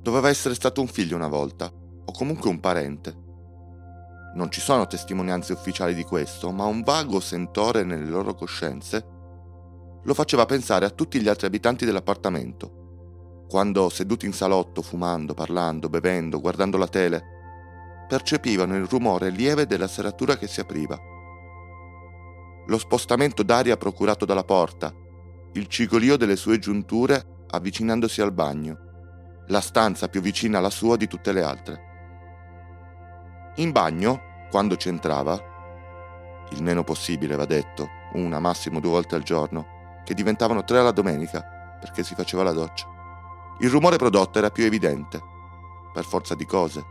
[0.00, 3.26] Doveva essere stato un figlio una volta, o comunque un parente.
[4.34, 9.16] Non ci sono testimonianze ufficiali di questo, ma un vago sentore nelle loro coscienze
[10.02, 13.44] lo faceva pensare a tutti gli altri abitanti dell'appartamento.
[13.48, 17.22] Quando, seduti in salotto, fumando, parlando, bevendo, guardando la tele,
[18.08, 20.98] percepivano il rumore lieve della serratura che si apriva.
[22.66, 24.94] Lo spostamento d'aria procurato dalla porta,
[25.52, 28.87] il cigolio delle sue giunture avvicinandosi al bagno,
[29.48, 31.86] la stanza più vicina alla sua di tutte le altre.
[33.56, 35.38] In bagno, quando ci entrava,
[36.50, 40.92] il meno possibile va detto, una massimo due volte al giorno, che diventavano tre alla
[40.92, 42.86] domenica, perché si faceva la doccia.
[43.60, 45.20] Il rumore prodotto era più evidente,
[45.92, 46.84] per forza di cose.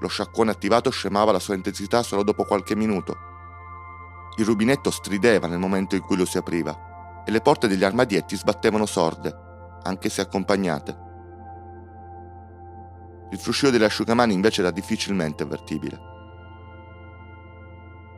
[0.00, 3.16] Lo sciacquone attivato scemava la sua intensità solo dopo qualche minuto.
[4.36, 8.36] Il rubinetto strideva nel momento in cui lo si apriva e le porte degli armadietti
[8.36, 9.34] sbattevano sorde,
[9.82, 11.06] anche se accompagnate.
[13.30, 16.00] Il fruscio delle asciugamani invece era difficilmente avvertibile.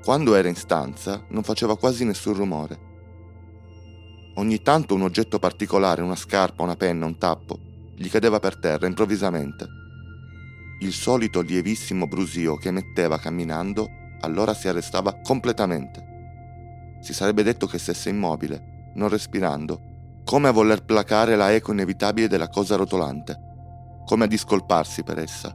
[0.05, 2.89] Quando era in stanza non faceva quasi nessun rumore.
[4.37, 7.59] Ogni tanto un oggetto particolare, una scarpa, una penna, un tappo,
[7.97, 9.67] gli cadeva per terra improvvisamente.
[10.79, 13.89] Il solito lievissimo brusio che emetteva camminando
[14.21, 16.99] allora si arrestava completamente.
[17.03, 22.29] Si sarebbe detto che stesse immobile, non respirando, come a voler placare la eco inevitabile
[22.29, 23.49] della cosa rotolante
[24.11, 25.55] come a discolparsi per essa.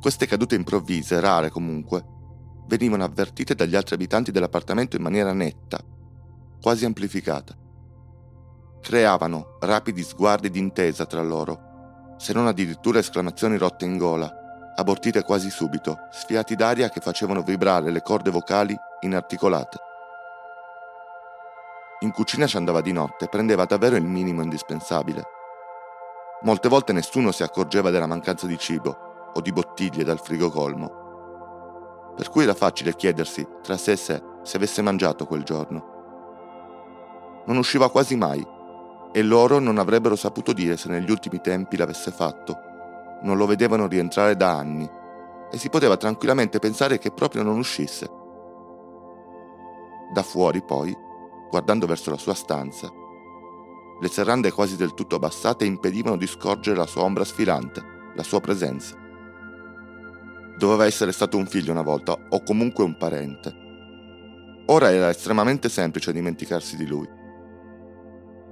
[0.00, 2.04] Queste cadute improvvise, rare comunque,
[2.68, 5.80] venivano avvertite dagli altri abitanti dell'appartamento in maniera netta,
[6.62, 7.52] quasi amplificata.
[8.80, 14.32] Creavano rapidi sguardi d'intesa tra loro, se non addirittura esclamazioni rotte in gola,
[14.76, 19.78] abortite quasi subito, sfiati d'aria che facevano vibrare le corde vocali inarticolate.
[22.02, 25.37] In cucina ci andava di notte, prendeva davvero il minimo indispensabile
[26.42, 32.12] Molte volte nessuno si accorgeva della mancanza di cibo o di bottiglie dal frigo colmo.
[32.14, 35.96] Per cui era facile chiedersi tra sé e sé se avesse mangiato quel giorno.
[37.46, 38.46] Non usciva quasi mai
[39.10, 42.56] e loro non avrebbero saputo dire se negli ultimi tempi l'avesse fatto.
[43.22, 44.88] Non lo vedevano rientrare da anni
[45.50, 48.08] e si poteva tranquillamente pensare che proprio non uscisse.
[50.12, 50.96] Da fuori, poi,
[51.50, 52.90] guardando verso la sua stanza,
[54.00, 57.82] le serrande quasi del tutto abbassate impedivano di scorgere la sua ombra sfilante,
[58.14, 58.96] la sua presenza.
[60.56, 63.66] Doveva essere stato un figlio una volta, o comunque un parente.
[64.66, 67.08] Ora era estremamente semplice dimenticarsi di lui.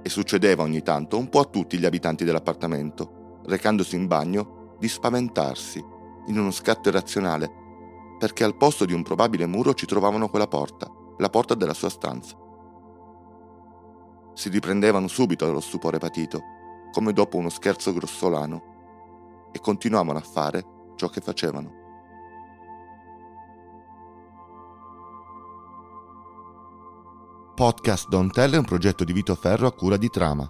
[0.01, 4.87] E succedeva ogni tanto, un po' a tutti gli abitanti dell'appartamento, recandosi in bagno, di
[4.87, 5.83] spaventarsi,
[6.27, 7.49] in uno scatto irrazionale,
[8.19, 11.89] perché al posto di un probabile muro ci trovavano quella porta, la porta della sua
[11.89, 12.45] stanza
[14.37, 16.43] si riprendevano subito dallo stupore patito,
[16.91, 20.63] come dopo uno scherzo grossolano, e continuavano a fare
[20.95, 21.73] ciò che facevano.
[27.55, 30.47] Podcast Don't Tell è un progetto di Vito Ferro a cura di Trama.